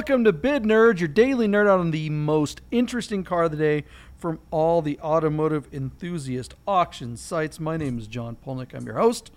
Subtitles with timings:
[0.00, 3.58] Welcome to Bid Nerds, your daily nerd out on the most interesting car of the
[3.58, 3.84] day
[4.16, 7.60] from all the automotive enthusiast auction sites.
[7.60, 8.72] My name is John Polnick.
[8.72, 9.30] I'm your host.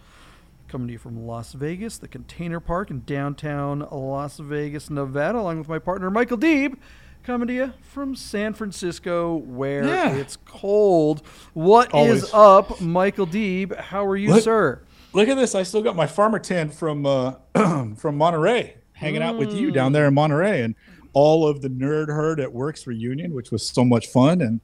[0.70, 5.58] Coming to you from Las Vegas, the Container Park in downtown Las Vegas, Nevada, along
[5.58, 6.78] with my partner Michael Deeb.
[7.24, 10.14] Coming to you from San Francisco, where Yeah.
[10.16, 11.24] it's cold.
[11.54, 12.70] What is Always.
[12.72, 13.78] up, Michael Deeb?
[13.78, 14.44] How are you, What?
[14.44, 14.80] sir?
[15.12, 15.56] Look at this.
[15.56, 17.34] I still got my farmer tent from uh,
[17.98, 19.96] from Monterey hanging out with you down mm.
[19.96, 20.76] there in Monterey and
[21.14, 24.60] all of the nerd herd at Werks reunion, which was so much fun and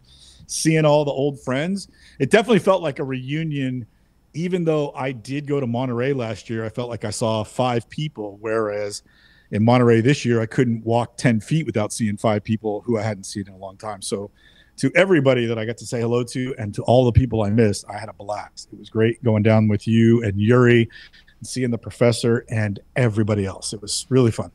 [0.47, 1.87] seeing all the old friends.
[2.17, 3.85] It definitely felt like a reunion.
[4.33, 7.89] Even though I did go to Monterey last year, I felt like I saw five
[7.89, 9.03] people, whereas
[9.51, 13.01] in Monterey this year, I couldn't walk 10 feet without seeing five people who I
[13.01, 14.01] hadn't seen in a long time.
[14.01, 14.31] So,
[14.77, 17.49] to everybody that I got to say hello to and to all the people I
[17.49, 18.69] missed, I had a blast.
[18.71, 20.87] It was great going down with you and Yuri
[21.39, 23.73] and seeing the professor and everybody else.
[23.73, 24.51] It was really fun.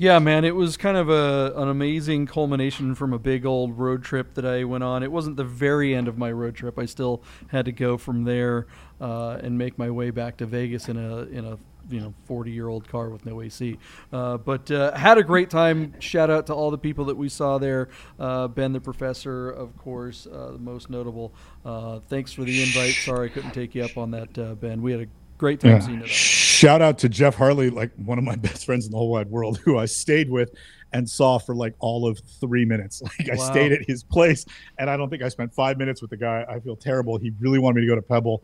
[0.00, 4.02] Yeah, man, it was kind of a an amazing culmination from a big old road
[4.02, 5.02] trip that I went on.
[5.02, 6.78] It wasn't the very end of my road trip.
[6.78, 8.66] I still had to go from there
[8.98, 11.58] uh, and make my way back to Vegas in a in a
[11.90, 13.76] you know 40 year old car with no AC.
[14.10, 15.94] Uh, but uh, had a great time.
[16.00, 17.90] Shout out to all the people that we saw there.
[18.18, 21.34] Uh, ben the professor, of course, uh, the most notable.
[21.64, 22.94] Uh, thanks for the invite.
[22.94, 24.80] Sorry I couldn't take you up on that, uh, Ben.
[24.80, 25.06] We had a
[25.40, 26.08] great time seeing it.
[26.08, 29.30] Shout out to Jeff Harley, like one of my best friends in the whole wide
[29.30, 30.52] world, who I stayed with
[30.92, 33.02] and saw for like all of three minutes.
[33.18, 34.44] Like I stayed at his place,
[34.78, 36.44] and I don't think I spent five minutes with the guy.
[36.48, 37.18] I feel terrible.
[37.18, 38.42] He really wanted me to go to Pebble.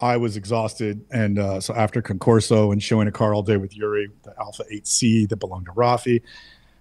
[0.00, 3.76] I was exhausted, and uh, so after Concorso and showing a car all day with
[3.76, 6.22] Yuri, the Alfa 8C that belonged to Rafi,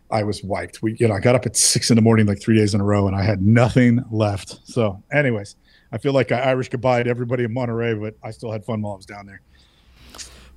[0.09, 0.81] I was wiped.
[0.81, 2.81] We, you know, I got up at six in the morning like three days in
[2.81, 4.59] a row, and I had nothing left.
[4.63, 5.55] So, anyways,
[5.91, 8.81] I feel like I Irish goodbye to everybody in Monterey, but I still had fun
[8.81, 9.41] while I was down there.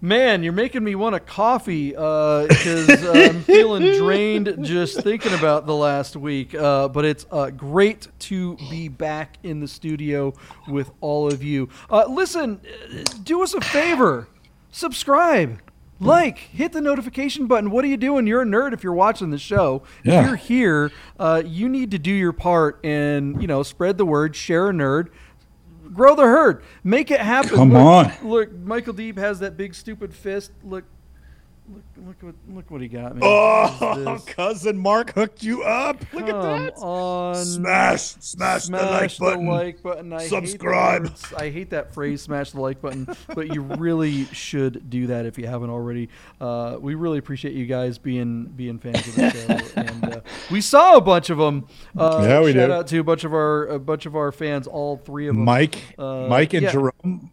[0.05, 5.65] Man, you're making me want a coffee because uh, I'm feeling drained just thinking about
[5.65, 6.55] the last week.
[6.55, 10.35] Uh, but it's uh, great to be back in the studio
[10.69, 11.71] with all of you.
[11.89, 14.29] Uh, listen, uh, do us a favor
[14.71, 15.63] subscribe.
[16.01, 17.71] Like, hit the notification button.
[17.71, 18.27] What are you doing?
[18.27, 19.85] You're a nerd if you're watching the show.
[20.03, 20.21] Yeah.
[20.21, 24.05] If you're here, uh, you need to do your part and you know spread the
[24.05, 25.09] word, share a nerd,
[25.95, 27.51] grow the herd, make it happen.
[27.51, 28.13] Come Look- on.
[28.29, 30.53] Look, Michael Deeb has that big stupid fist.
[30.63, 30.85] Look,
[31.73, 33.21] look, look what look what he got, me.
[33.25, 34.25] Oh, What is this?
[34.35, 36.01] cousin Mark hooked you up.
[36.13, 36.75] Look Come at that.
[36.79, 37.35] on.
[37.37, 39.47] Smash, smash, the like Smash button.
[39.47, 40.13] like button.
[40.13, 41.09] I Subscribe.
[41.09, 41.33] Hate.
[41.41, 45.39] I hate that phrase, smash the like button, but you really should do that if
[45.39, 46.09] you haven't already.
[46.41, 50.21] Uh, we really appreciate you guys being being fans of the show, and uh,
[50.51, 51.67] we saw a bunch of them.
[51.97, 52.71] Uh, Yeah, we shout did.
[52.71, 55.45] out to a bunch of our a bunch of our fans, all three of them.
[55.45, 56.73] Mike, Uh, Mike and yeah.
[56.73, 57.31] Jerome.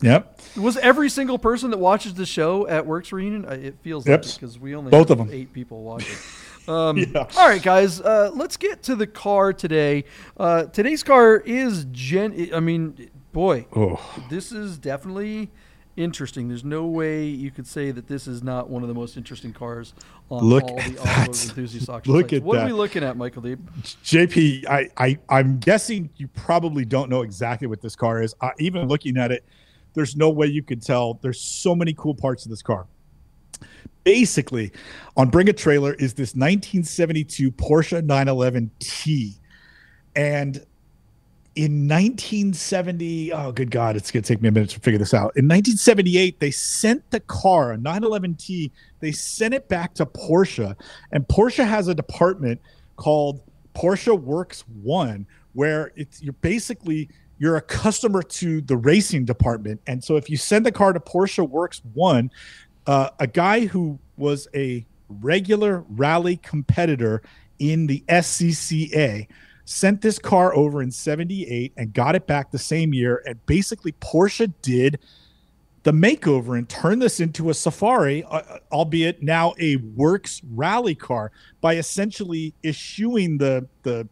[0.00, 0.40] Yep.
[0.56, 3.44] Was every single person that watches the show at Werks Reunion?
[3.46, 4.24] It feels Yep.
[4.24, 6.16] like because we only Both have them eight people watching.
[6.68, 7.26] Um, Yeah.
[7.38, 10.04] All right, guys, uh, let's get to the car today.
[10.36, 12.50] Uh, today's car is gen.
[12.52, 13.98] I mean, boy, Oh,
[14.28, 15.50] this is definitely
[15.96, 16.48] interesting.
[16.48, 19.54] There's no way you could say that this is not one of the most interesting
[19.54, 19.94] cars
[20.30, 21.00] on Look all at the that.
[21.20, 22.32] automotive enthusiast auction Look sites.
[22.34, 23.58] at What are we looking at, Michael Deeb?
[24.04, 28.34] JP, I, I, I'm guessing you probably don't know exactly what this car is.
[28.58, 29.42] Even looking at it,
[29.98, 31.14] there's no way you could tell.
[31.14, 32.86] There's so many cool parts of this car.
[34.04, 34.70] Basically,
[35.16, 39.34] on Bring a Trailer is this 1972 Porsche 911T.
[40.14, 40.64] And
[41.56, 45.32] in 1970, oh, good God, it's to take me a minute to figure this out.
[45.34, 48.70] In 1978, they sent the car, a 911T,
[49.00, 50.76] they sent it back to Porsche.
[51.10, 52.60] And Porsche has a department
[52.94, 53.40] called
[53.74, 57.08] Porsche Works One, where it's you're basically
[57.38, 59.80] you're a customer to the racing department.
[59.86, 62.30] And so if you send the car to Porsche Works One,
[62.86, 67.22] uh, a guy who was a regular rally competitor
[67.58, 69.26] in the SCCA
[69.64, 73.92] sent this car over in 78 and got it back the same year and basically
[73.92, 74.98] Porsche did
[75.82, 78.42] the makeover and turned this into a safari uh,
[78.72, 84.08] albeit now a works rally car by essentially eschewing the the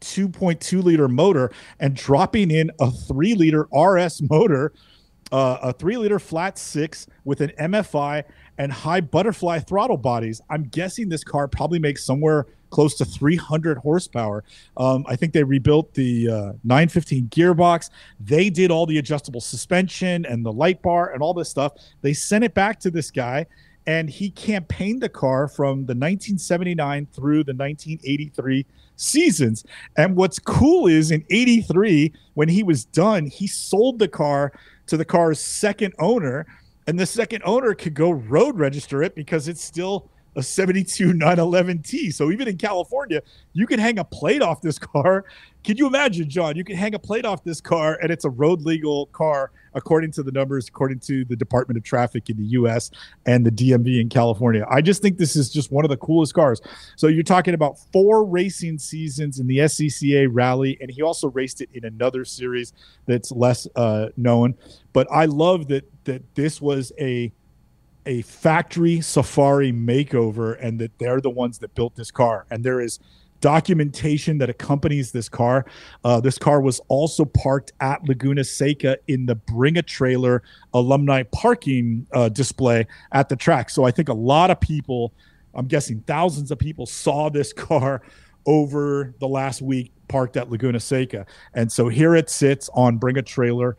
[0.00, 4.72] 2.2 liter motor and dropping in a 3 liter RS motor
[5.32, 8.24] uh, a three liter flat six with an MFI
[8.58, 10.40] and high butterfly throttle bodies.
[10.50, 14.44] I'm guessing this car probably makes somewhere close to 300 horsepower.
[14.76, 17.90] Um, I think they rebuilt the uh, 915 gearbox.
[18.20, 21.72] They did all the adjustable suspension and the light bar and all this stuff.
[22.02, 23.46] They sent it back to this guy.
[23.88, 29.64] And he campaigned the car from the 1979 through the 1983 seasons.
[29.96, 34.52] And what's cool is in 83, when he was done, he sold the car
[34.88, 36.46] to the car's second owner,
[36.86, 42.12] and the second owner could go road register it because it's still a 72 911T.
[42.12, 43.22] So even in California,
[43.54, 45.24] you can hang a plate off this car.
[45.64, 46.56] Can you imagine, John?
[46.56, 50.12] You can hang a plate off this car and it's a road legal car according
[50.12, 52.90] to the numbers, according to the Department of Traffic in the US
[53.26, 54.66] and the DMV in California.
[54.68, 56.60] I just think this is just one of the coolest cars.
[56.96, 61.60] So you're talking about four racing seasons in the SCCA rally, and he also raced
[61.60, 62.72] it in another series
[63.06, 64.54] that's less uh, known.
[64.92, 67.32] But I love that that this was a
[68.06, 72.80] a factory safari makeover and that they're the ones that built this car and there
[72.80, 72.98] is
[73.40, 75.66] documentation that accompanies this car.
[76.04, 80.42] Uh, this car was also parked at laguna seca in the bring a trailer
[80.74, 83.70] alumni parking uh, display at the track.
[83.70, 85.12] So i think a lot of people
[85.54, 88.02] i'm guessing thousands of people saw this car
[88.46, 91.26] over the last week parked at laguna seca.
[91.54, 93.76] And so here it sits on bring a trailer.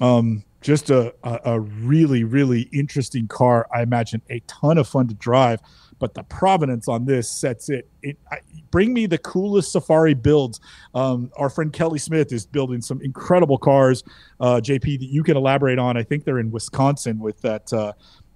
[0.00, 5.06] Um, just a, a, a really really interesting car i imagine a ton of fun
[5.08, 5.60] to drive
[5.98, 8.38] but the provenance on this sets it it I,
[8.70, 10.60] bring me the coolest safari builds
[10.94, 14.02] um, our friend kelly smith is building some incredible cars
[14.40, 17.92] uh, jp that you can elaborate on i think they're in wisconsin with that uh,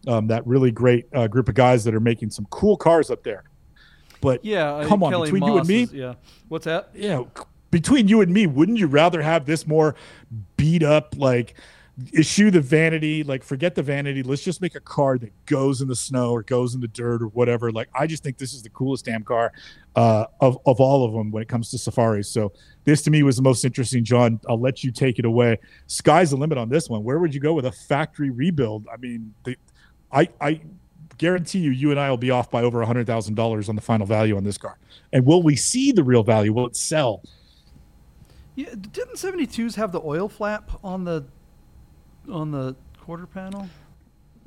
[0.08, 3.22] um, that really great uh, group of guys that are making some cool cars up
[3.24, 3.44] there
[4.22, 6.14] but Yeah, I come on Kelly between you and me is- yeah.
[6.48, 6.90] What's that?
[6.94, 7.22] yeah
[7.70, 9.94] between you and me wouldn't you rather have this more
[10.56, 11.54] beat up like
[12.12, 14.22] issue the vanity like forget the vanity.
[14.22, 17.22] Let's just make a car that goes in the snow or goes in the dirt
[17.22, 17.72] or whatever.
[17.72, 19.52] Like i just think this is the coolest damn car
[19.94, 22.52] uh, of, of all of them when it comes to safaris so
[22.84, 24.38] this to me was the most interesting john.
[24.48, 25.58] I'll let you take it away.
[25.86, 27.02] Sky's the limit on this one.
[27.02, 28.86] Where would you go with a factory rebuild?
[28.92, 29.56] I mean the,
[30.12, 30.60] i i
[31.18, 33.74] guarantee you you and i will be off by over a hundred thousand dollars on
[33.74, 34.76] the final value on this car.
[35.14, 36.52] And will we see the real value?
[36.52, 37.22] Will it sell?
[38.54, 41.26] Yeah, didn't 72s have the oil flap on the
[42.30, 43.68] on the quarter panel?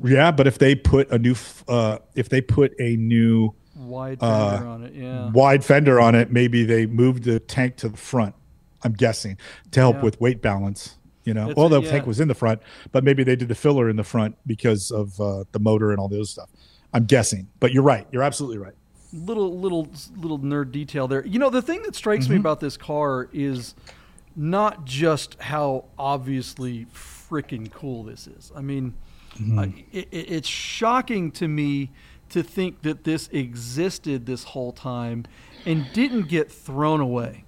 [0.03, 1.35] Yeah, but if they put a new,
[1.67, 5.29] uh, if they put a new Wide Uh, fender on it, yeah.
[5.31, 8.35] wide fender on it, maybe they moved the tank to the front.
[8.83, 9.37] I'm guessing
[9.71, 10.01] to help Yeah.
[10.03, 10.95] with weight balance.
[11.23, 11.89] You know, It's well, the yeah.
[11.91, 12.61] tank was in the front,
[12.91, 15.99] but maybe they did the filler in the front because of uh, the motor and
[15.99, 16.49] all those stuff.
[16.93, 18.07] I'm guessing, but you're right.
[18.11, 18.73] You're absolutely right.
[19.13, 19.87] little little
[20.17, 21.25] little nerd detail there.
[21.25, 22.33] You know, the thing that strikes Mm-hmm.
[22.33, 23.75] me about this car is
[24.35, 26.85] not just how obviously
[27.29, 28.51] freaking cool this is.
[28.55, 28.93] I mean,
[29.37, 29.59] Mm-hmm.
[29.59, 31.91] uh, it, it, it's shocking to me
[32.29, 35.25] to think that this existed this whole time
[35.67, 37.45] and didn't get thrown away.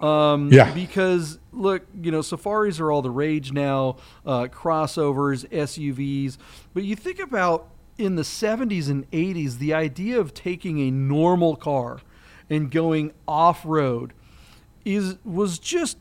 [0.00, 0.72] Um, Yeah.
[0.72, 6.38] Because look, you know, safaris are all the rage now, uh, crossovers, SUVs.
[6.72, 11.56] But you think about in the 70s and 80s, the idea of taking a normal
[11.56, 11.98] car
[12.48, 14.12] and going off road
[14.84, 15.96] is was just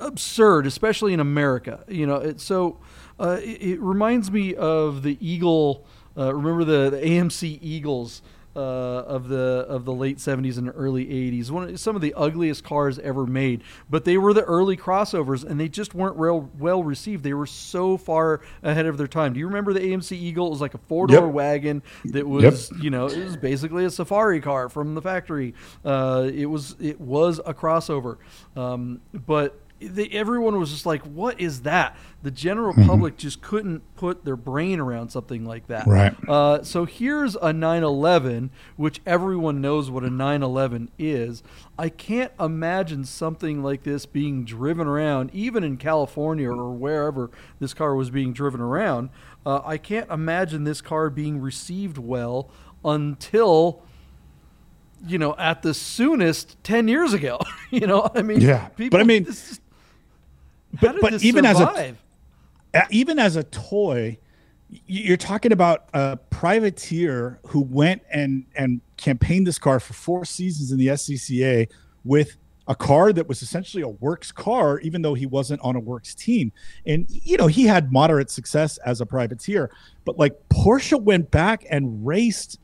[0.00, 1.84] absurd, especially in America.
[1.88, 2.78] You know, it, so
[3.18, 5.84] uh, it, it reminds me of the Eagle.
[6.16, 8.22] Uh, remember the, the AMC Eagles
[8.56, 11.48] uh, of the of the late '70s and early '80s.
[11.50, 15.44] One of, some of the ugliest cars ever made, but they were the early crossovers,
[15.44, 17.22] and they just weren't real well received.
[17.22, 19.32] They were so far ahead of their time.
[19.32, 20.48] Do you remember the AMC Eagle?
[20.48, 21.34] It was like a four door Yep.
[21.34, 25.54] wagon that was you know it was basically a safari car from the factory.
[25.84, 28.16] Uh, it was it was a crossover,
[28.56, 33.82] um, but they, everyone was just like, "What is that?" The general public just couldn't
[33.94, 35.86] put their brain around something like that.
[35.86, 36.12] Right.
[36.28, 41.44] Uh, so here's a 911, which everyone knows what a 911 is.
[41.78, 47.30] I can't imagine something like this being driven around, even in California or wherever
[47.60, 49.10] this car was being driven around.
[49.46, 52.50] Uh, I can't imagine this car being received well
[52.84, 53.82] until
[55.06, 57.38] you know, at the soonest, ten years ago.
[57.70, 59.60] you know, I mean, Yeah, but I mean- this
[60.80, 61.64] but- but even as a-
[62.74, 64.18] Uh, even as a toy
[64.86, 70.70] you're talking about a privateer who went and and campaigned this car for four seasons
[70.70, 71.66] in the SCCA
[72.04, 75.80] with a car that was essentially a works car even though he wasn't on a
[75.80, 76.52] works team.
[76.84, 79.70] And you know he had moderate success as a privateer
[80.04, 82.58] but like Porsche went back and raced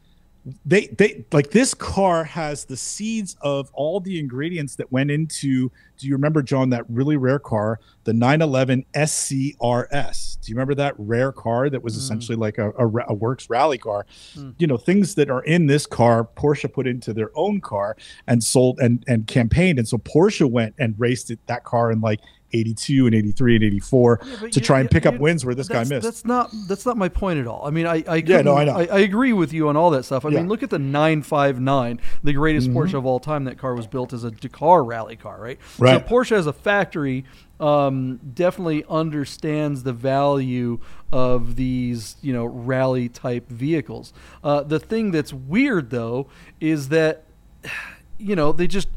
[0.66, 5.70] they they like this car has the seeds of all the ingredients that went into
[5.96, 7.80] do you remember john that really rare car?
[8.04, 11.98] The 911 scrs do you remember that rare car that was mm.
[11.98, 14.04] essentially like a, a, a works rally car?
[14.34, 14.50] Hmm.
[14.58, 17.96] You know things that are in this car porsche put into their own car
[18.26, 19.78] and sold and and campaigned.
[19.78, 22.20] And so porsche went and raced it, that car in like
[22.54, 25.54] 82 and 83 and 84 but to you- try and you- pick up wins where
[25.54, 26.02] this guy missed.
[26.02, 27.66] That's not that's not my point at all.
[27.66, 28.76] I mean, I I, Yeah, no, I know.
[28.76, 30.24] I, agree with you on all that stuff.
[30.24, 30.38] I Yeah.
[30.38, 32.78] mean, look at the 959, the greatest Mm-hmm.
[32.78, 33.44] Porsche of all time.
[33.44, 35.58] That car was built as a Dakar rally car, right?
[35.76, 36.06] So Right.
[36.06, 37.24] Porsche as a factory
[37.60, 40.78] um, definitely understands the value
[41.12, 44.12] of these, you know, rally type vehicles.
[44.42, 46.26] Uh, the thing that's weird though
[46.60, 47.24] is that
[48.18, 48.88] you know they just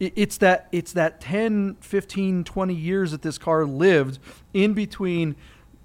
[0.00, 4.18] it's that it's that 10 15 20 years that this car lived
[4.54, 5.36] in between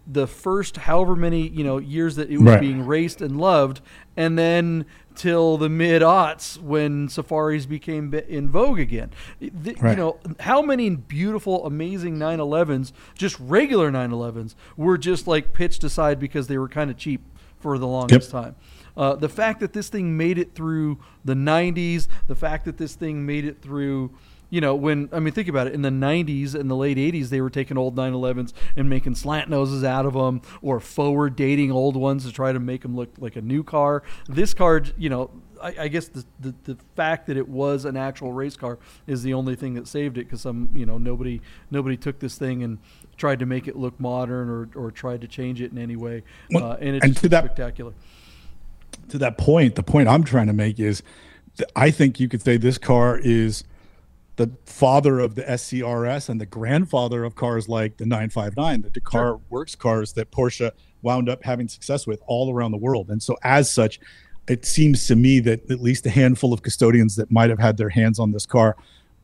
[0.08, 2.62] the first however many you know years that it was Right.
[2.62, 3.82] being raced and loved
[4.16, 9.10] and then till the mid aughts when safaris became in vogue again.
[9.42, 15.84] The- you know how many beautiful amazing 911s just regular 911s were just like pitched
[15.84, 17.22] aside because they were kind of cheap
[17.60, 18.56] for the longest time
[18.98, 22.96] uh, the fact that this thing made it through the 90s, the fact that this
[22.96, 24.12] thing made it through,
[24.50, 25.74] you know, when, I mean, think about it.
[25.74, 29.50] In the 90s and the late 80s, they were taking old 911s and making slant
[29.50, 33.10] noses out of them or forward dating old ones to try to make them look
[33.18, 34.04] like a new car.
[34.28, 37.98] This car, you know, I, I guess the, the, the fact that it was an
[37.98, 41.42] actual race car is the only thing that saved it because some, you know, nobody,
[41.72, 42.78] nobody took this thing and
[43.18, 46.24] tried to make it look modern or, or tried to change it in any way.
[46.54, 47.94] Uh, and it's and just to that- spectacular.
[49.10, 51.04] To that point, the point I'm trying to make is
[51.58, 53.64] that I think you could say this car is
[54.36, 59.40] the father of the SCRS and the grandfather of cars like the 959, the Dakar
[59.50, 60.72] Works cars that Porsche
[61.02, 63.10] wound up having success with all around the world.
[63.10, 64.00] And so, as such,
[64.48, 67.78] it seems to me that at least a handful of custodians that might have had
[67.78, 68.76] their hands on this car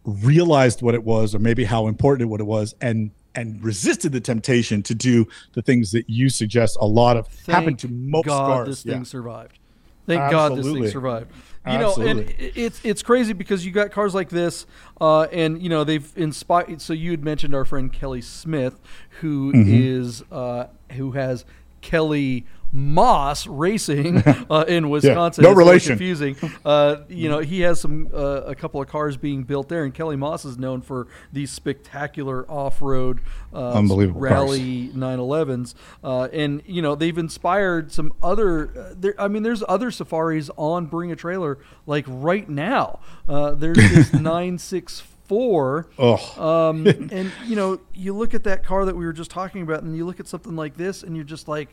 [0.06, 4.12] realized what it was, or maybe how important it what it was, and and resisted
[4.12, 6.78] the temptation to do the things that you suggest.
[6.82, 8.68] A lot of happened to most God cars.
[8.68, 8.94] this yeah.
[8.94, 9.60] thing survived.
[10.06, 11.32] Thank God this thing survived.
[11.68, 14.66] You know, and it's it's crazy because you got cars like this,
[15.00, 16.82] uh, and you know they've inspired.
[16.82, 18.80] So you had mentioned our friend Kelly Smith,
[19.22, 20.36] who is Mm-hmm.
[20.36, 20.66] uh,
[20.96, 21.46] who has
[21.82, 24.18] Kelly Moss Racing
[24.50, 25.44] uh, in Wisconsin.
[25.44, 25.90] no It's relation.
[25.98, 26.36] Confusing.
[26.64, 29.94] Uh, you know, he has some uh, a couple of cars being built there, and
[29.94, 33.20] Kelly Moss is known for these spectacular off-road
[33.54, 34.32] uh, Unbelievable cars.
[34.32, 35.74] rally 911s
[36.04, 40.50] uh, and you know they've inspired some other uh, there i mean there's other safaris
[40.58, 47.56] on bring a trailer like right now uh, there's this 964 Oh, um, and you
[47.56, 50.20] know you look at that car that we were just talking about and you look
[50.20, 51.70] at something like this and you're just like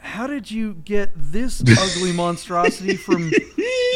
[0.00, 3.30] how did you get this ugly monstrosity from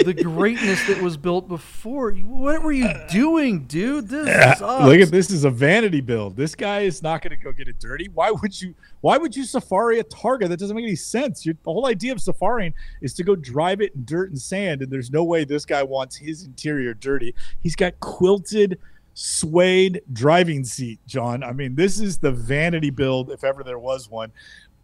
[0.04, 5.30] the greatness that was built before what were you doing dude this look at this
[5.30, 6.36] is a vanity build.
[6.36, 8.08] This guy is not going to go get it dirty.
[8.12, 8.74] Why would you?
[9.00, 10.48] Why would you safari a Targa?
[10.48, 11.44] That doesn't make any sense.
[11.44, 14.82] Your, the whole idea of safaring is to go drive it in dirt and sand,
[14.82, 17.34] and there's no way this guy wants his interior dirty.
[17.60, 18.78] He's got quilted
[19.14, 21.42] suede driving seat, John.
[21.42, 24.32] I mean, this is the vanity build if ever there was one.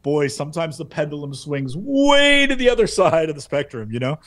[0.03, 3.91] Boy, sometimes the pendulum swings way to the other side of the spectrum.
[3.93, 4.19] You know.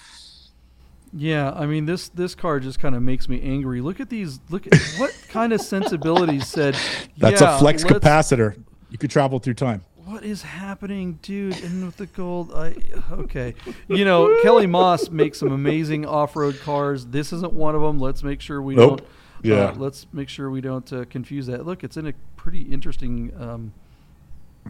[1.14, 3.82] Yeah, I mean this this car just kind of makes me angry.
[3.82, 4.40] Look at these.
[4.50, 6.78] Look at what kind of sensibilities said.
[7.18, 8.62] That's yeah, a flux capacitor.
[8.90, 9.84] You could travel through time.
[10.06, 11.62] What is happening, dude?
[11.64, 12.76] And with the gold, I
[13.12, 13.56] okay.
[13.88, 17.06] You know, Kelly Moss makes some amazing off-road cars.
[17.06, 18.00] This isn't one of them.
[18.00, 19.00] Let's make sure we Nope.
[19.00, 19.10] don't.
[19.44, 19.56] Yeah.
[19.56, 21.66] Uh, let's make sure we don't uh, confuse that.
[21.66, 23.74] Look, it's in a pretty interesting um,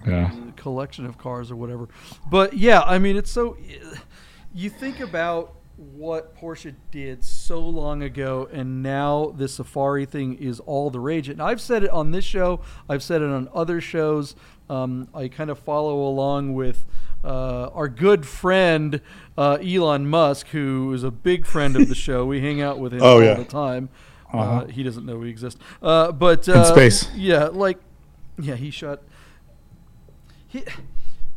[0.07, 0.31] Yeah.
[0.55, 1.87] collection of cars or whatever.
[2.29, 3.57] But yeah, I mean, it's so.
[4.53, 10.59] You think about what Porsche did so long ago, and now the Safari thing is
[10.61, 11.29] all the rage.
[11.29, 12.61] And I've said it on this show.
[12.89, 14.35] I've said it on other shows.
[14.69, 16.85] Um, I kind of follow along with.
[17.23, 18.99] Uh, our good friend
[19.37, 22.93] uh, Elon Musk, who is a big friend of the show, we hang out with
[22.93, 23.35] him Oh, all yeah.
[23.35, 23.89] the time.
[24.33, 24.65] uh Uh-huh.
[24.65, 27.13] he doesn't know we exist, uh, but uh, space.
[27.13, 27.77] Yeah, like,
[28.39, 29.01] yeah, he shot
[30.51, 30.63] he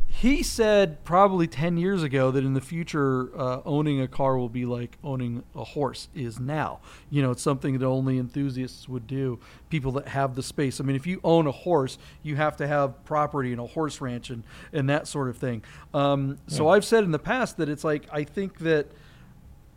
[0.07, 4.49] he said probably 10 years ago that in the future uh, owning a car will
[4.49, 6.79] be like owning a horse is now.
[7.09, 10.79] You know it's something that only enthusiasts would do people that have the space.
[10.79, 14.01] I mean if you own a horse you have to have property and a horse
[14.01, 14.43] ranch and,
[14.73, 15.63] and that sort of thing.
[15.93, 18.87] Um, so i've said in the past that it's like i think that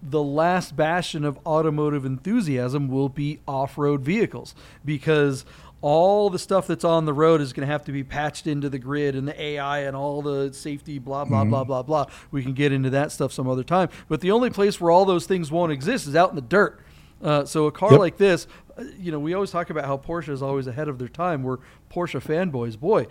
[0.03, 4.55] the last bastion of automotive enthusiasm will be off-road vehicles
[4.85, 5.45] because
[5.81, 8.69] all the stuff that's on the road is going to have to be patched into
[8.69, 12.07] the grid and the AI and all the safety blah blah blah blah blah.
[12.31, 13.89] We can get into that stuff some other time.
[14.09, 16.81] But the only place where all those things won't exist is out in the dirt.
[17.23, 18.01] Uh, so a car Yep.
[18.01, 18.47] like this,
[18.79, 21.43] uh, you know, we always talk about how Porsche is always ahead of their time.
[21.43, 21.59] We're
[21.93, 22.79] Porsche fanboys.
[22.79, 23.07] Boy,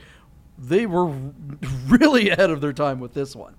[0.58, 1.06] they were
[1.88, 3.56] really ahead of their time with this one.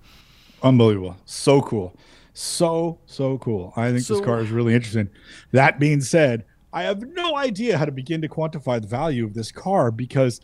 [0.63, 1.17] Unbelievable.
[1.25, 1.95] So cool.
[2.33, 3.73] So, so cool.
[3.75, 5.09] I think So- this car is really interesting.
[5.51, 9.33] That being said, I have no idea how to begin to quantify the value of
[9.33, 10.39] this car because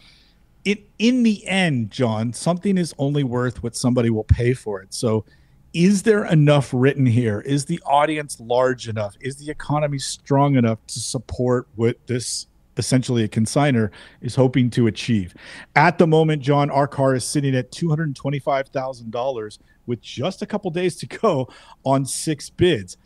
[0.64, 4.94] it in the end, John, something is only worth what somebody will pay for it.
[4.94, 5.26] So
[5.74, 7.42] is there enough written here?
[7.42, 9.16] Is the audience large enough?
[9.20, 13.92] Is the economy strong enough to support what this essentially a consigner
[14.22, 15.36] is hoping to achieve?
[15.76, 20.96] At the moment, John, our car is sitting at $225,000 with just a couple days
[20.96, 21.50] to go
[21.84, 22.98] on six bids.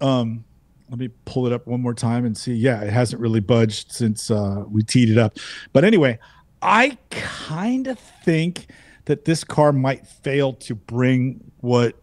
[0.00, 0.44] Um,
[0.92, 2.52] let me pull it up one more time and see.
[2.52, 5.38] Yeah, it hasn't really budged since uh, we teed it up.
[5.72, 6.18] But anyway,
[6.60, 8.66] I kind of think
[9.06, 11.96] that this car might fail to bring what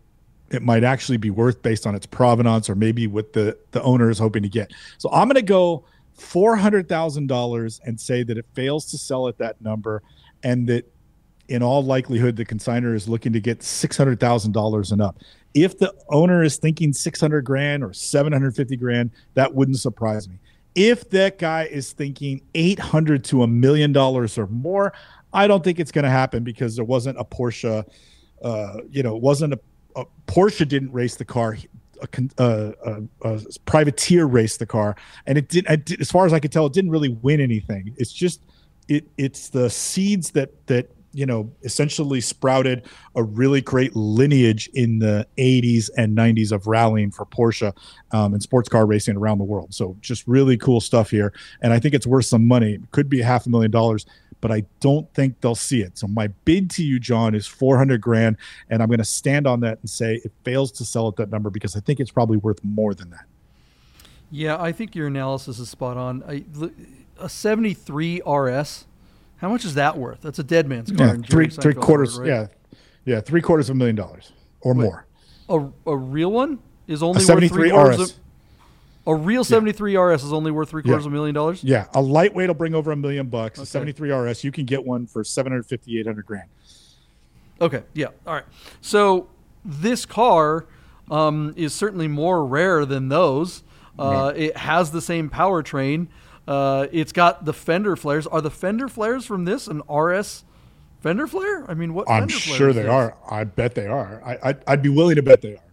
[0.50, 4.10] it might actually be worth based on its provenance or maybe what the the owner
[4.10, 4.72] is hoping to get.
[4.98, 8.98] So I'm going to go four hundred thousand dollars and say that it fails to
[8.98, 10.02] sell at that number,
[10.42, 10.92] and that
[11.50, 15.18] in all likelihood the consigner is looking to get six hundred thousand dollars and up.
[15.54, 19.80] If the owner is thinking six hundred grand or seven hundred fifty grand, that wouldn't
[19.80, 20.40] surprise me.
[20.76, 24.94] If that guy is thinking eight hundred to a million dollars or more,
[25.34, 27.84] I don't think it's going to happen because there wasn't a Porsche.
[28.42, 29.60] Uh, you know, wasn't a
[29.96, 31.58] uh, Porsche didn't race the car.
[32.02, 35.68] A, a, a, a, privateer raced the car, and it did.
[36.00, 37.94] As far as I could tell, it didn't really win anything.
[37.98, 38.42] It's just
[38.88, 39.06] it.
[39.18, 42.86] It's the seeds that that you know essentially sprouted
[43.16, 47.76] a really great lineage in the 80s and 90s of rallying for Porsche
[48.12, 49.74] um, and sports car racing around the world.
[49.74, 52.74] So just really cool stuff here, and I think it's worth some money.
[52.74, 54.06] It could be half a million dollars
[54.42, 55.98] but I don't think they'll see it.
[55.98, 58.38] So my bid to you, John, is 400 grand,
[58.70, 61.30] and I'm going to stand on that and say it fails to sell at that
[61.30, 63.26] number because I think it's probably worth more than that.
[64.32, 66.24] Yeah, I think your analysis is spot on.
[66.24, 66.44] I,
[67.20, 68.86] a 73 RS,
[69.40, 70.22] how much is that worth?
[70.22, 71.08] That's a dead man's car.
[71.08, 72.18] Yeah, three three quarters.
[72.18, 72.28] right?
[72.28, 72.48] Yeah,
[73.06, 74.32] yeah, three quarters of a million dollars
[74.62, 75.06] or Wait, more.
[75.50, 78.12] A, a real one is only a 73 worth three RS.
[78.12, 78.18] Of,
[79.08, 80.00] a real 73 yeah.
[80.00, 81.08] RS is only worth three quarters yeah.
[81.08, 81.64] of a million dollars?
[81.64, 81.88] Yeah.
[81.96, 83.58] A lightweight will bring over a million bucks.
[83.58, 83.64] Okay.
[83.64, 86.50] A 73 RS, you can get one for 750, 800 grand.
[87.62, 87.84] Okay.
[87.94, 88.08] Yeah.
[88.28, 88.46] All right.
[88.82, 89.28] So
[89.66, 90.66] this car
[91.10, 93.64] um, is certainly more rare than those.
[93.98, 94.44] Uh, yeah.
[94.44, 96.08] It has the same powertrain.
[96.50, 98.26] Uh, it's got the fender flares.
[98.26, 100.44] Are the fender flares from this an RS
[101.00, 101.64] fender flare?
[101.70, 102.08] I mean, what?
[102.08, 103.16] Fender flare i'm sure they are.
[103.30, 104.20] I bet they are.
[104.26, 105.69] I, I'd, I'd be willing to bet they are.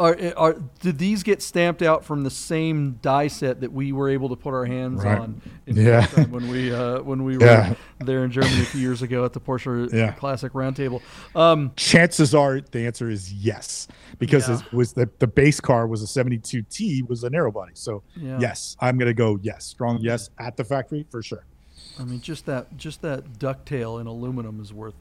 [0.00, 4.08] Are, are did these get stamped out from the same die set that we were
[4.08, 5.18] able to put our hands right.
[5.18, 5.42] on?
[5.66, 6.06] yeah.
[6.06, 9.40] When we uh, when we were there in Germany a few years ago at the
[9.40, 10.12] Porsche yeah.
[10.12, 11.02] Classic Roundtable.
[11.36, 14.60] Um, Chances are the answer is yes, because yeah.
[14.60, 17.72] it was the the base car was a 72T was a narrow body.
[17.74, 18.38] So yeah.
[18.40, 21.44] yes, I'm gonna go yes, strong yes at the factory for sure.
[21.98, 24.94] I mean, just that just that ducktail in aluminum is worth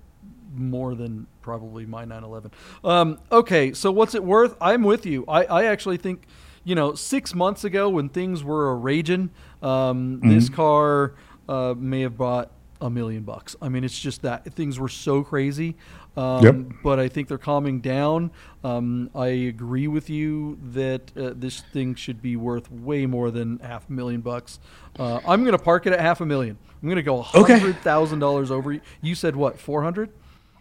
[0.54, 2.52] more than probably my 911.
[2.84, 4.56] Um, okay, so what's it worth?
[4.62, 5.26] I'm with you.
[5.28, 6.26] I, I actually think,
[6.64, 9.32] you know, six months ago when things were a raging,
[9.62, 10.30] um, mm-hmm.
[10.30, 11.16] this car
[11.48, 13.56] uh, may have bought a million bucks.
[13.62, 15.76] I mean, it's just that things were so crazy.
[16.16, 16.56] Um, yep.
[16.84, 18.32] But I think they're calming down.
[18.64, 23.60] Um, I agree with you that uh, this thing should be worth way more than
[23.60, 24.60] half a million bucks.
[24.98, 26.58] Uh, I'm going to park it at half a million.
[26.82, 28.32] I'm going to go hundred thousand okay.
[28.32, 28.80] dollars over.
[29.02, 29.60] You said what?
[29.60, 30.12] Four hundred?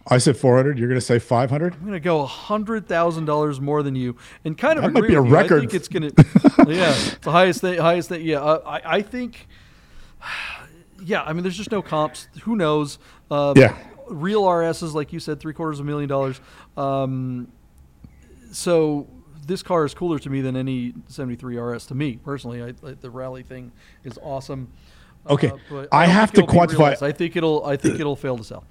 [0.07, 0.79] I said 400.
[0.79, 1.73] You're going to say 500?
[1.73, 4.15] I'm going to go $100,000 more than you.
[4.43, 5.57] And kind of that might be a record.
[5.57, 6.25] I think it's going to,
[6.67, 7.79] yeah, it's the highest thing.
[7.79, 8.25] Highest thing.
[8.25, 9.47] Yeah, uh, I, I think,
[11.03, 12.27] yeah, I mean, there's just no comps.
[12.43, 12.97] Who knows?
[13.29, 13.77] Uh, yeah.
[14.07, 16.41] Real RSs, like you said, three quarters of a million dollars.
[16.75, 17.51] Um,
[18.51, 19.07] so
[19.45, 22.63] this car is cooler to me than any 73 RS to me personally.
[22.63, 23.71] I, I, the rally thing
[24.03, 24.71] is awesome.
[25.29, 27.01] Okay, uh, I, I have to quantify.
[27.01, 27.65] I think it'll.
[27.65, 28.63] I think it'll fail to sell.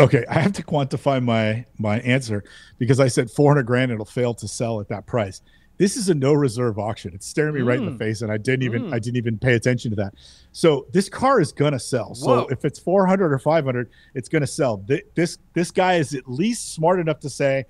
[0.00, 2.44] Okay, I have to quantify my my answer
[2.78, 5.42] because I said 400 grand it'll fail to sell at that price.
[5.78, 7.12] This is a no reserve auction.
[7.14, 7.66] It's staring me mm.
[7.66, 7.98] right in the mm.
[7.98, 8.94] face and I didn't even mm.
[8.94, 10.14] I didn't even pay attention to that.
[10.52, 12.14] So this car is going to sell.
[12.14, 12.46] So Whoa.
[12.50, 14.84] if it's 400 or 500, it's going to sell.
[15.14, 17.64] This this guy is at least smart enough to say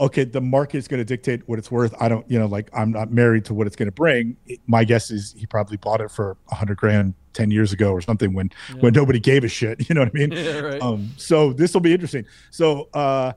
[0.00, 1.94] okay, the market is going to dictate what it's worth.
[2.00, 4.36] I don't, you know, like I'm not married to what it's going to bring.
[4.66, 8.00] My guess is he probably bought it for a hundred grand 10 years ago or
[8.00, 8.80] something when, yeah.
[8.80, 10.32] when nobody gave a shit, you know what I mean?
[10.42, 10.82] Yeah, right.
[10.82, 12.24] Um, so this will be interesting.
[12.50, 13.32] So, uh,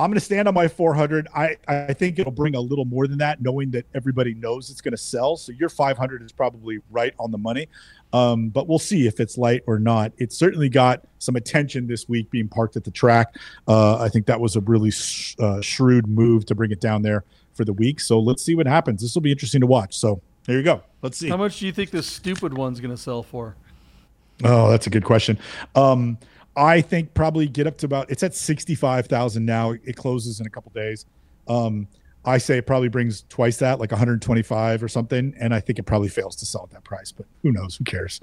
[0.00, 1.28] I'm going to stand on my 400.
[1.34, 4.80] I, I think it'll bring a little more than that, knowing that everybody knows it's
[4.80, 5.36] going to sell.
[5.36, 7.68] So your 500 is probably right on the money.
[8.12, 10.12] Um, but we'll see if it's light or not.
[10.16, 13.36] It certainly got some attention this week being parked at the track.
[13.68, 17.02] Uh, I think that was a really sh- uh, shrewd move to bring it down
[17.02, 18.00] there for the week.
[18.00, 19.02] So let's see what happens.
[19.02, 19.98] This will be interesting to watch.
[19.98, 20.82] So there you go.
[21.02, 21.28] Let's see.
[21.28, 23.56] How much do you think this stupid one's going to sell for?
[24.44, 25.38] Oh, that's a good question.
[25.74, 26.18] Um,
[26.56, 29.72] I think probably get up to about it's at sixty five thousand now.
[29.72, 31.06] It closes in a couple days.
[31.48, 31.88] Um,
[32.24, 35.84] I say it probably brings twice that, like 125 or something, and I think it
[35.84, 37.12] probably fails to sell at that price.
[37.12, 37.76] But who knows?
[37.76, 38.20] Who cares?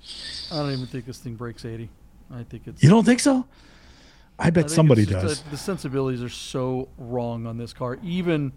[0.51, 1.89] I don't even think this thing breaks 80.
[2.31, 2.83] I think it's.
[2.83, 3.47] You don't think so?
[4.37, 5.41] I bet I somebody does.
[5.41, 7.97] that the sensibilities are so wrong on this car.
[8.03, 8.51] Even,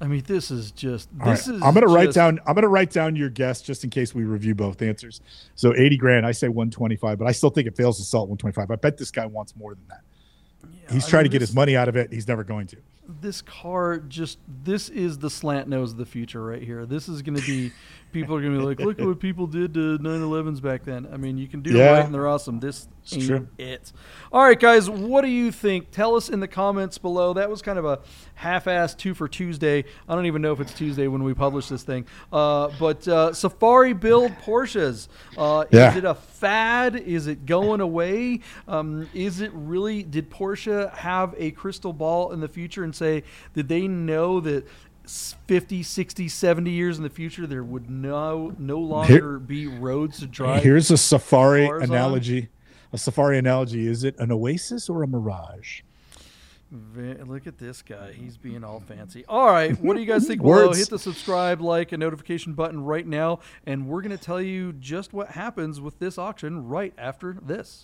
[0.00, 1.08] I mean, this is just.
[1.20, 1.62] All right, This is.
[1.62, 2.38] I'm gonna write just- down.
[2.46, 5.20] I'm gonna write down your guess just in case we review both answers.
[5.54, 6.26] So 80 grand.
[6.26, 8.70] I say 125, but I still think it fails to sell at 125.
[8.70, 10.00] I bet this guy wants more than that.
[10.64, 12.12] Yeah, He's I trying mean, to get this- his money out of it.
[12.12, 12.76] He's never going to.
[13.20, 16.86] This car just this is the slant nose of the future right here.
[16.86, 17.72] This is going to be
[18.12, 21.06] people are going to be like look at what people did to 911s back then.
[21.12, 21.90] I mean you can do it Yeah.
[21.92, 22.60] right and they're awesome.
[22.60, 23.92] This It's ain't it.
[24.32, 25.90] All right guys what do you think?
[25.90, 27.34] Tell us in the comments below.
[27.34, 28.00] That was kind of a
[28.34, 29.84] half-assed two for tuesday.
[30.08, 32.06] I don't even know if it's tuesday when we publish this thing.
[32.32, 35.08] Uh, but uh, safari build porsches.
[35.36, 35.90] Uh, Yeah.
[35.90, 36.96] is it a fad?
[36.96, 38.40] Is it going away?
[38.68, 43.22] Um, is it really did porsche have a crystal ball in the future and say
[43.54, 44.66] did they know that
[45.04, 50.18] s- 50 60 70 years in the future there would no no longer be roads
[50.20, 51.90] to drive Here's a safari cars on?
[51.90, 52.48] analogy.
[52.92, 53.86] A safari analogy.
[53.88, 55.80] Is it an oasis or a mirage?
[56.94, 58.12] Look at this guy.
[58.12, 59.24] He's being all fancy.
[59.28, 59.78] All right.
[59.80, 60.72] What do you guys think below?
[60.72, 63.40] Hit the subscribe, like, and notification button right now.
[63.66, 67.82] And we're going to tell you just what happens with this auction right after this.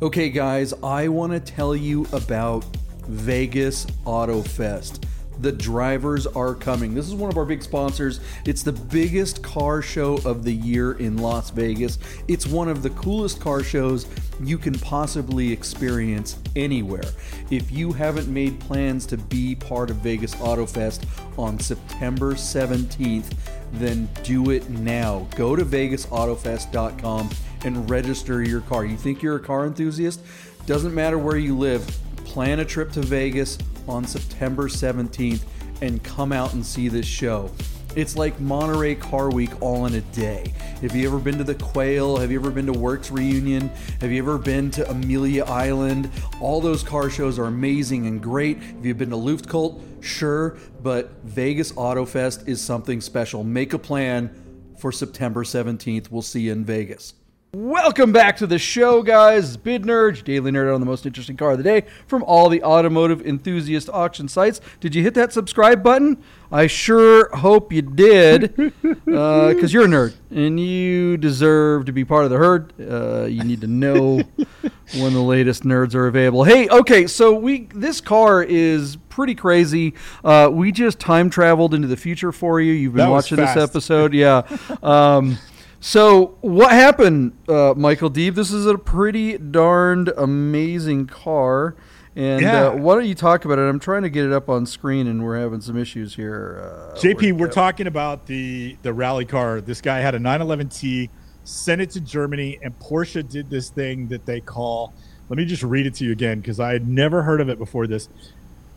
[0.00, 2.64] Okay, guys, I want to tell you about
[3.08, 5.06] Vegas Auto Fest.
[5.40, 6.94] The drivers are coming.
[6.94, 8.20] This is one of our big sponsors.
[8.44, 11.98] It's the biggest car show of the year in Las Vegas.
[12.28, 14.06] It's one of the coolest car shows
[14.40, 17.10] you can possibly experience anywhere.
[17.50, 21.06] If you haven't made plans to be part of Vegas Auto Fest
[21.36, 23.34] on September 17th,
[23.72, 25.26] then do it now.
[25.34, 27.30] Go to vegasautofest.com
[27.64, 28.84] and register your car.
[28.84, 30.20] You think you're a car enthusiast?
[30.66, 31.86] Doesn't matter where you live.
[32.24, 35.42] Plan a trip to Vegas on September 17th
[35.80, 37.50] and come out and see this show.
[37.96, 40.52] It's like Monterey Car Week all in a day.
[40.82, 42.18] Have you ever been to the Quail?
[42.18, 43.70] Have you ever been to Werks Reunion?
[44.00, 46.10] Have you ever been to Amelia Island?
[46.40, 48.58] All those car shows are amazing and great.
[48.58, 50.04] Have you been to Luftgekühlt?
[50.04, 53.42] Sure, but Vegas Auto Fest is something special.
[53.42, 54.30] Make a plan
[54.78, 56.10] for September 17th.
[56.10, 57.14] We'll see you in Vegas.
[57.54, 59.56] Welcome back to the show, guys.
[59.56, 62.62] Bid Nerd, daily nerd on the most interesting car of the day from all the
[62.62, 64.60] automotive enthusiast auction sites.
[64.80, 66.22] Did you hit that subscribe button?
[66.52, 72.24] I sure hope you did, because you're a nerd and you deserve to be part
[72.24, 72.74] of the herd.
[72.78, 74.16] Uh, you need to know
[74.98, 76.44] when the latest nerds are available.
[76.44, 79.94] Hey, okay, so we this car is pretty crazy.
[80.22, 82.74] Uh, we just time traveled into the future for you.
[82.74, 84.42] You've been watching this episode, yeah.
[84.82, 85.38] Um,
[85.80, 88.34] so what happened, uh, Michael Deeb?
[88.34, 91.76] This is a pretty darned amazing car.
[92.16, 92.68] And Yeah.
[92.68, 93.62] uh, why don't you talk about it?
[93.62, 96.60] I'm trying to get it up on screen, and we're having some issues here.
[96.92, 99.60] Uh, JP, we're talking about the the rally car.
[99.60, 101.10] This guy had a 911T,
[101.44, 104.92] sent it to Germany, and Porsche did this thing that they call.
[105.28, 107.58] Let me just read it to you again because I had never heard of it
[107.58, 108.08] before this.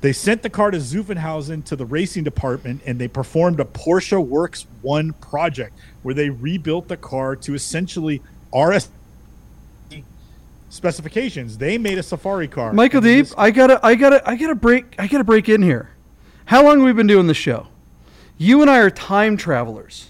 [0.02, 4.24] They sent the car to Zuffenhausen to the racing department, and they performed a Porsche
[4.24, 8.22] Works One project where they rebuilt the car to essentially
[8.54, 8.90] RS
[10.70, 11.58] specifications.
[11.58, 12.74] They made a safari car.
[12.74, 15.90] Michael this- I gotta, I gotta, I gotta break, I gotta break in here.
[16.46, 17.68] How long have we been doing the show?
[18.38, 20.10] You and I are time travelers,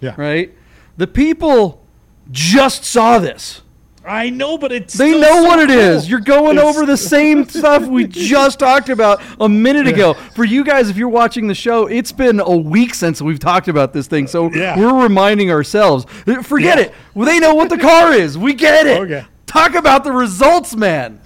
[0.00, 0.52] yeah, right?
[0.96, 1.84] The people
[2.32, 3.62] just saw this.
[4.04, 6.02] I know, but it's They know so what it is.
[6.02, 6.10] cool.
[6.10, 10.14] You're going It's- over the same stuff we just talked about a minute ago.
[10.14, 13.68] For you guys, if you're watching the show, it's been a week since we've talked
[13.68, 14.26] about this thing.
[14.26, 14.78] So Yeah.
[14.78, 16.06] we're reminding ourselves.
[16.26, 16.84] Uh, forget Yeah.
[16.84, 16.94] it.
[17.14, 18.38] Well, they know what the car is.
[18.38, 19.00] We get it.
[19.00, 19.24] Okay.
[19.46, 21.20] Talk about the results, man.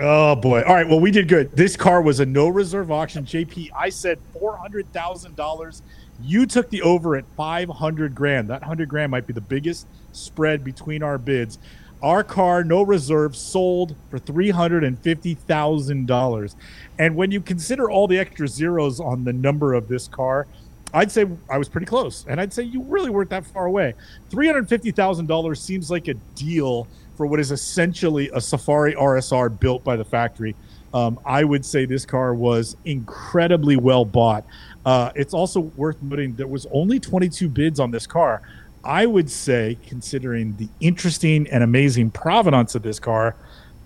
[0.00, 0.62] Oh boy!
[0.62, 1.54] All right, well we did good.
[1.56, 3.24] This car was a no reserve auction.
[3.24, 5.82] JP, I said four hundred thousand dollars.
[6.20, 8.48] You took the over at five hundred grand.
[8.48, 11.58] That hundred grand might be the biggest spread between our bids.
[12.04, 16.54] Our car, no reserve, sold for three hundred and fifty thousand dollars.
[16.98, 20.46] And when you consider all the extra zeros on the number of this car,
[20.92, 23.94] I'd say I was pretty close, and I'd say you really weren't that far away.
[24.28, 26.86] Three hundred fifty thousand dollars seems like a deal
[27.16, 30.54] for what is essentially a Safari RSR built by the factory.
[30.92, 34.44] Um, I would say this car was incredibly well bought.
[34.84, 38.42] Uh, it's also worth noting there was only 22 bids on this car.
[38.84, 43.34] I would say, considering the interesting and amazing provenance of this car,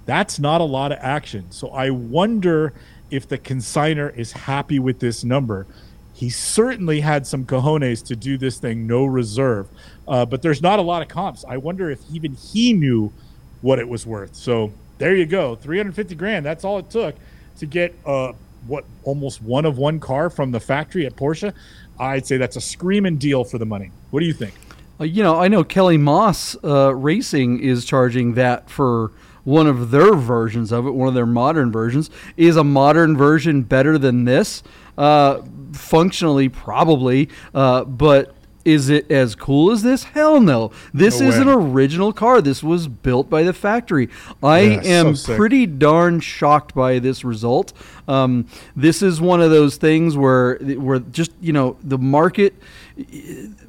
[0.07, 1.51] that's not a lot of action.
[1.51, 2.73] So I wonder
[3.11, 5.67] if the consigner is happy with this number.
[6.15, 9.69] He certainly had some cojones to do this thing no reserve,
[10.09, 11.45] uh, but there's not a lot of comps.
[11.47, 13.13] I wonder if even he knew
[13.61, 14.35] what it was worth.
[14.35, 16.45] So there you go, 350 grand.
[16.45, 17.15] That's all it took
[17.59, 18.35] to get a
[18.67, 21.53] what almost one of one car from the factory at Porsche,
[21.99, 23.93] I'd say that's a screaming deal for the money.
[24.11, 24.55] What do you think?
[25.01, 29.13] Uh, you know, I know Kelly Moss uh, Racing is charging that for
[29.45, 32.11] one of their versions of it, one of their modern versions.
[32.37, 34.63] Is a modern version better than this?
[34.97, 38.35] Uh, functionally, probably, uh, but
[38.69, 40.05] is it as cool as this?
[40.05, 40.71] Hell no.
[40.93, 41.43] This No is way.
[41.43, 42.43] an original car.
[42.43, 44.09] This was built by the factory.
[44.43, 45.37] I Yeah, am sick.
[45.37, 47.73] pretty darn shocked by this result.
[48.07, 52.55] Um, this is one of those things where where just you know the market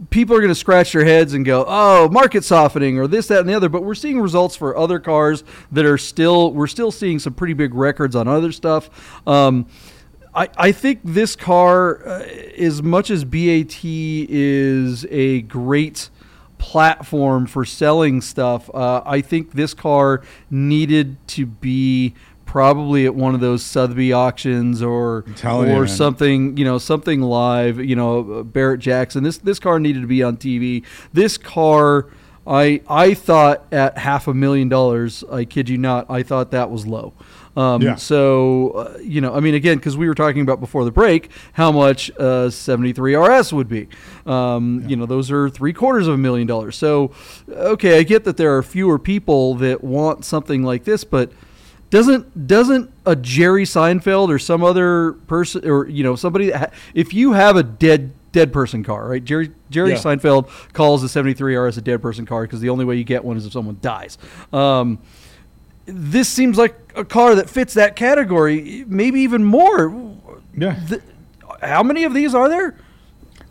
[0.10, 3.40] people are going to scratch their heads and go, "Oh, market softening," or this, that,
[3.42, 3.70] and the other.
[3.70, 6.52] But we're seeing results for other cars that are still.
[6.54, 8.90] We're still seeing some pretty big records on other stuff.
[9.28, 9.66] Um,
[10.34, 12.24] I, I think this car, uh,
[12.58, 16.10] as much as BAT is a great
[16.58, 22.14] platform for selling stuff, uh, I think this car needed to be
[22.46, 27.22] probably at one of those Sotheby auctions or telling you, or something, you know, something
[27.22, 27.80] live.
[27.80, 29.24] You know, Barrett Jackson.
[29.24, 30.84] This this car needed to be on TV.
[31.14, 32.08] This car.
[32.48, 35.24] I I thought at half a million dollars.
[35.32, 36.10] I kid you not.
[36.10, 37.14] I thought that was low.
[37.60, 37.96] Um, Yeah.
[37.96, 41.30] So uh, you know, I mean, again, because we were talking about before the break
[41.54, 43.88] how much uh, 73 RS would be.
[44.26, 46.76] Um, You know, those are three quarters of a million dollars.
[46.78, 47.12] So
[47.50, 51.32] okay, I get that there are fewer people that want something like this, but
[51.90, 56.78] doesn't doesn't a Jerry Seinfeld or some other person or you know somebody that ha-
[56.94, 59.96] if you have a dead dead person car right Jerry Jerry Yeah.
[59.98, 63.26] Seinfeld calls the 73 RS a dead person car because the only way you get
[63.26, 64.20] one is if someone dies.
[64.54, 65.00] Um,
[65.94, 69.90] this seems like a car that fits that category, maybe even more.
[70.58, 70.80] Yeah.
[70.88, 71.02] Th-
[71.62, 72.78] how many of these are there?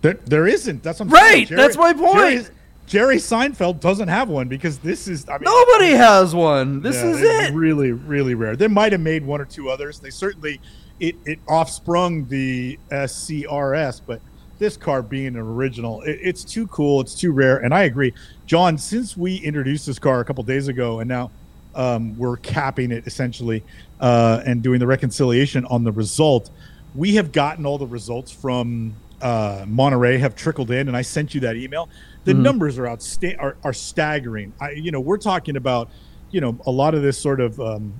[0.03, 0.83] There, there isn't.
[0.83, 1.59] That's what I'm Right, saying.
[1.59, 2.14] that's my point.
[2.16, 2.46] Jerry,
[2.87, 5.29] Jerry Seinfeld doesn't have one because this is.
[5.29, 6.81] I mean, Nobody has one.
[6.81, 7.55] This yeah, is it.
[7.55, 8.57] Really, really rare.
[8.57, 9.98] They might have made one or two others.
[9.98, 10.61] They certainly
[11.01, 14.20] it it offsprung the SCRS, but
[14.59, 17.01] this car being an original, it, it's too cool.
[17.01, 18.14] It's too rare, and I agree,
[18.46, 18.79] John.
[18.79, 21.31] Since we introduced this car a couple days ago, and now
[21.78, 23.64] um, we're capping it essentially
[24.00, 26.50] uh, and doing the reconciliation on the result.
[26.94, 31.34] We have gotten all the results from uh, Monterey have trickled in, and I sent
[31.34, 31.88] you that email.
[32.24, 34.52] The numbers are outsta- are, are staggering.
[34.60, 35.88] I, you know, we're talking about,
[36.30, 37.94] you know, a lot of this sort of, um,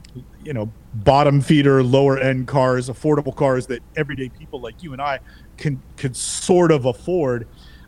[0.45, 5.01] you know, bottom feeder, lower end cars, affordable cars that everyday people like you and
[5.01, 5.21] I
[5.57, 7.47] can could sort of afford.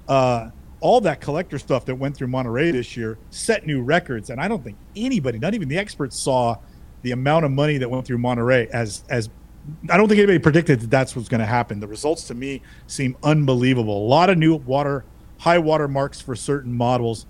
[0.08, 0.50] Uh,
[0.80, 4.48] all that collector stuff that went through Monterey this year set new records, and I
[4.48, 6.56] don't think anybody, not even the experts, saw
[7.02, 9.30] the amount of money that went through Monterey as as
[9.90, 11.80] I don't think anybody predicted that that's what's going to happen.
[11.80, 14.06] The results to me seem unbelievable.
[14.06, 15.04] A lot of new water,
[15.38, 17.26] high water marks for certain models.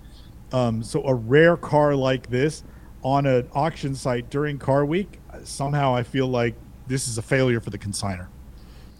[0.53, 2.63] Um, so a rare car like this
[3.03, 6.55] on an auction site during Car Week, somehow I feel like
[6.87, 8.27] this is a failure for the consigner.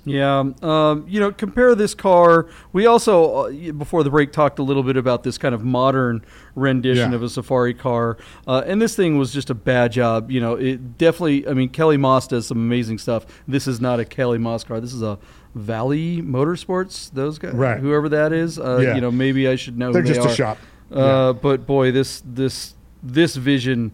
[0.03, 2.47] Yeah, um, you know, compare this car.
[2.73, 6.25] We also, uh, before the break, talked a little bit about this kind of modern
[6.55, 7.15] rendition Yeah.
[7.15, 10.31] of a safari car, uh, and this thing was just a bad job.
[10.31, 11.47] You know, it definitely.
[11.47, 13.25] I mean, Kelly Moss does some amazing stuff.
[13.47, 14.79] This is not a Kelly Moss car.
[14.79, 15.19] This is a
[15.53, 17.11] Valley Motorsports.
[17.11, 17.79] Those guys, Right.
[17.79, 18.95] Whoever that is, uh, Yeah.
[18.95, 19.91] you know, maybe I should know.
[19.91, 20.57] They're they just a shop.
[20.91, 23.91] Uh, But boy, this this this vision.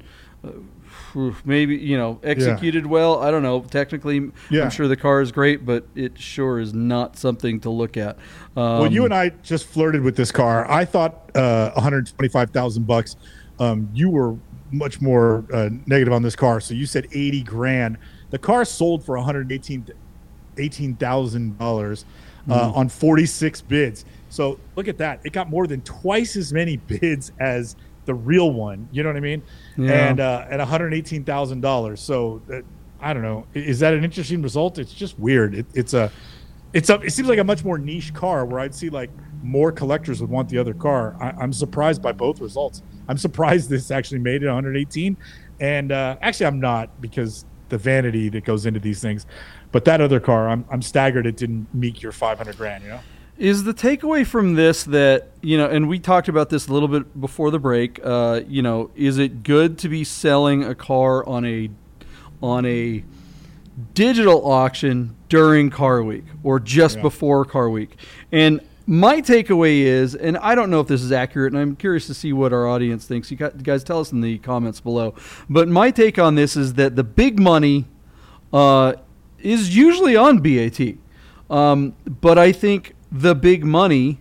[1.46, 3.22] Maybe you know executed well.
[3.22, 3.62] I don't know.
[3.62, 4.64] Technically, Yeah.
[4.64, 8.18] I'm sure the car is great, but it sure is not something to look at.
[8.56, 10.70] Um, Well, you and I just flirted with this car.
[10.70, 13.16] I thought uh, 125,000 bucks.
[13.60, 14.36] Um, you were
[14.72, 17.98] much more uh, negative on this car, so you said 80 grand.
[18.30, 19.88] The car sold for 118
[20.58, 22.04] $18,000
[22.50, 24.06] uh, on 46 bids.
[24.30, 25.22] So look at that.
[25.24, 27.76] It got more than twice as many bids as
[28.08, 28.90] the real one.
[28.92, 29.44] You know what I mean?
[29.78, 29.92] Yeah.
[29.92, 31.98] And uh, at $118,000.
[32.00, 32.62] So uh,
[33.00, 33.46] I don't know.
[33.54, 34.80] Is that an interesting result?
[34.80, 35.54] It's just weird.
[35.54, 36.12] It, it's a
[36.74, 39.12] it's a it seems like a much more niche car where I'd see like
[39.44, 41.16] more collectors would want the other car.
[41.20, 42.82] I, I'm surprised by both results.
[43.08, 45.16] I'm surprised this actually made it 118,
[45.60, 49.26] and uh, actually I'm not because the vanity that goes into these things.
[49.72, 52.84] But that other car, I'm I'm staggered it didn't meet your 500 grand.
[52.84, 53.00] You know.
[53.38, 56.88] Is the takeaway from this that you know, and we talked about this a little
[56.88, 58.00] bit before the break.
[58.04, 61.70] Uh, you know, is it good to be selling a car on a
[62.42, 63.04] on a
[63.94, 67.04] digital auction during Car Week or just Yeah.
[67.04, 67.96] before Car Week?
[68.32, 72.08] And my takeaway is, and I don't know if this is accurate, and I'm curious
[72.08, 73.30] to see what our audience thinks.
[73.30, 75.14] You guys tell us in the comments below.
[75.50, 77.86] But my take on this is that the big money
[78.52, 78.94] uh,
[79.40, 80.96] is usually on BAT.
[81.50, 84.20] Um, but I think the big money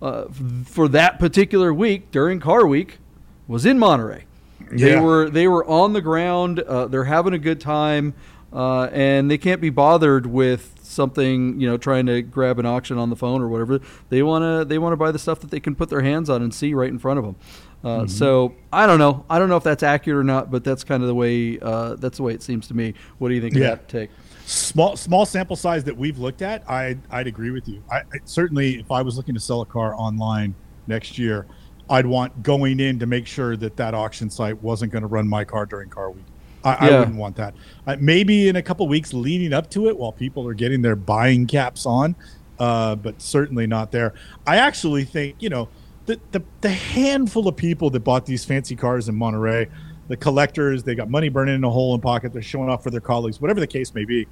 [0.00, 0.24] uh,
[0.64, 2.98] for that particular week during Car Week
[3.46, 4.24] was in Monterey.
[4.70, 6.60] They were they were on the ground.
[6.60, 8.14] Uh, they're having a good time.
[8.52, 12.98] uh, and they can't be bothered with something you know trying to grab an auction
[12.98, 13.80] on the phone or whatever.
[14.10, 16.28] They want to they want to buy the stuff that they can put their hands
[16.30, 17.36] on and see right in front of them.
[17.84, 18.06] Uh, Mm-hmm.
[18.08, 19.24] So I don't know.
[19.28, 21.96] I don't know if that's accurate or not, but that's kind of the way uh,
[21.96, 22.94] that's the way it seems to me.
[23.18, 23.72] What do you think Yeah.
[23.72, 24.10] of that take?
[24.46, 27.82] Small small sample size that we've looked at, I I'd agree with you.
[27.90, 30.54] I, I certainly, if I was looking to sell a car online
[30.86, 31.46] next year,
[31.88, 35.28] I'd want going in to make sure that that auction site wasn't going to run
[35.28, 36.24] my car during car week.
[36.64, 37.54] I, I wouldn't want that.
[37.86, 40.94] Uh, maybe in a couple weeks leading up to it, while people are getting their
[40.94, 42.14] buying caps on,
[42.58, 44.14] uh, but certainly not there.
[44.46, 45.68] I actually think you know
[46.06, 49.68] the, the the handful of people that bought these fancy cars in Monterey,
[50.08, 52.32] the collectors, they got money burning in a hole in pocket.
[52.32, 54.26] They're showing off for their colleagues, whatever the case may be.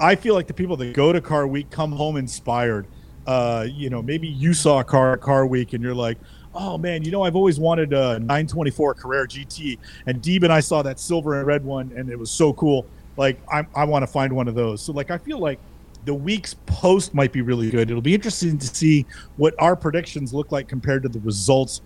[0.00, 2.86] I feel like the people that go to Car Week come home inspired.
[3.26, 6.18] Uh, you know, maybe you saw a car at Car Week and you're like,
[6.54, 10.60] oh man, you know, I've always wanted a 924 Carrera GT, and Deeb and I
[10.60, 12.86] saw that silver and red one, and it was so cool.
[13.16, 14.82] Like, I, I want to find one of those.
[14.82, 15.58] So, like, I feel like
[16.04, 17.90] the week's post might be really good.
[17.90, 21.80] It'll be interesting to see what our predictions look like compared to the results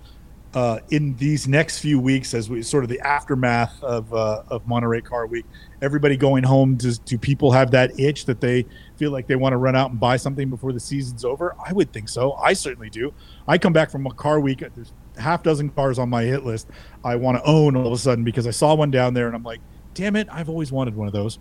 [0.55, 4.67] uh, in these next few weeks as we sort of the aftermath of uh, of
[4.67, 5.45] Monterey Car Week.
[5.83, 6.75] Everybody going home.
[6.77, 8.65] Does do people have that itch that they
[8.97, 11.55] feel like they want to run out and buy something before the season's over?
[11.65, 12.33] I would think so.
[12.35, 13.13] I certainly do.
[13.47, 14.61] I come back from a car week.
[14.61, 16.69] There's a half dozen cars on my hit list.
[17.05, 19.37] I want to own all of a sudden because I saw one down there and
[19.37, 19.61] I'm like,
[19.95, 21.39] damn it, I've always wanted one of those.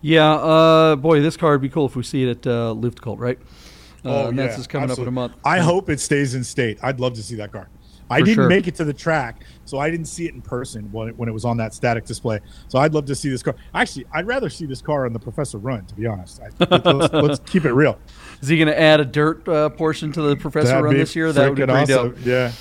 [0.00, 3.18] Yeah, uh, boy, this car would be cool if we see it at uh, Luftgekühlt,
[3.18, 3.38] right?
[4.04, 5.34] Uh, and that's just coming up in a month.
[5.44, 6.78] I hope it stays in state.
[6.82, 7.68] I'd love to see that car.
[8.10, 8.48] I For didn't sure.
[8.48, 11.28] make it to the track, so I didn't see it in person when it, when
[11.28, 12.40] it was on that static display.
[12.68, 13.54] So I'd love to see this car.
[13.72, 16.40] Actually, I'd rather see this car on the Professor Run, to be honest.
[16.40, 17.98] I, let's, let's keep it real.
[18.42, 21.16] Is he going to add a dirt uh, portion to the professor That'd run this
[21.16, 21.32] year?
[21.32, 22.10] That would be awesome.
[22.10, 22.16] dope.
[22.24, 22.52] Yeah,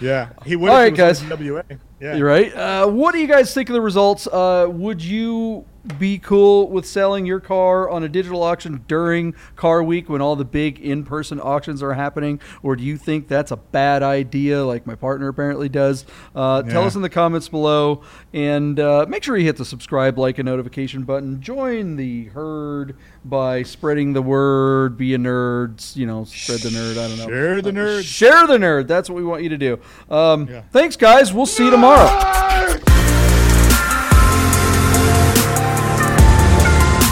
[0.00, 0.30] yeah.
[0.44, 0.70] He would.
[0.70, 1.22] All right, guys.
[1.24, 1.62] WA.
[2.02, 2.16] Yeah.
[2.16, 2.52] You're right.
[2.54, 4.26] Uh, what do you guys think of the results?
[4.26, 5.64] Uh, would you
[5.98, 10.36] be cool with selling your car on a digital auction during car week when all
[10.36, 12.40] the big in-person auctions are happening?
[12.62, 16.04] Or do you think that's a bad idea like my partner apparently does?
[16.36, 18.02] Uh, tell us in the comments below.
[18.32, 21.40] And uh, make sure you hit the subscribe like and notification button.
[21.40, 24.96] Join the herd by spreading the word.
[24.96, 25.96] Be a nerd.
[25.96, 26.92] You know spread the nerd.
[26.92, 27.26] I don't know.
[27.26, 28.04] Share the Uh, nerd.
[28.04, 28.86] share the nerd.
[28.86, 29.78] That's what we want you to do.
[30.08, 30.62] Um, Yeah.
[30.72, 31.32] thanks guys.
[31.32, 32.18] We'll see you tomorrow tomorrow.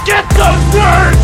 [0.06, 1.19] Get the word!